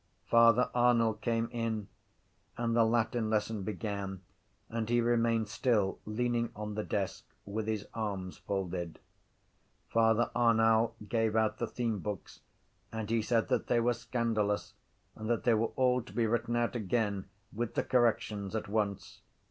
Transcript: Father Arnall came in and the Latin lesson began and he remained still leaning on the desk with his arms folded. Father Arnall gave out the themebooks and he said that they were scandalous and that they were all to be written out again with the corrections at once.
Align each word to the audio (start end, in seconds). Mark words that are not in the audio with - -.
Father 0.25 0.71
Arnall 0.73 1.13
came 1.13 1.47
in 1.51 1.87
and 2.57 2.75
the 2.75 2.83
Latin 2.85 3.29
lesson 3.29 3.61
began 3.61 4.23
and 4.67 4.89
he 4.89 4.99
remained 4.99 5.47
still 5.47 5.99
leaning 6.07 6.49
on 6.55 6.73
the 6.73 6.83
desk 6.83 7.23
with 7.45 7.67
his 7.67 7.85
arms 7.93 8.37
folded. 8.39 8.97
Father 9.89 10.31
Arnall 10.35 10.95
gave 11.07 11.35
out 11.35 11.59
the 11.59 11.67
themebooks 11.67 12.39
and 12.91 13.11
he 13.11 13.21
said 13.21 13.47
that 13.49 13.67
they 13.67 13.79
were 13.79 13.93
scandalous 13.93 14.73
and 15.15 15.29
that 15.29 15.43
they 15.43 15.53
were 15.53 15.71
all 15.75 16.01
to 16.01 16.13
be 16.13 16.25
written 16.25 16.55
out 16.55 16.75
again 16.75 17.25
with 17.53 17.75
the 17.75 17.83
corrections 17.83 18.55
at 18.55 18.67
once. 18.67 19.21